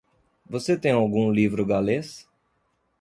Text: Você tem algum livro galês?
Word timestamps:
Você 0.49 0.75
tem 0.75 0.91
algum 0.93 1.31
livro 1.31 1.63
galês? 1.63 2.27